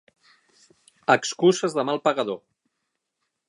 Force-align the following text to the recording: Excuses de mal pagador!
Excuses 1.17 1.77
de 1.81 1.87
mal 1.91 2.03
pagador! 2.09 2.41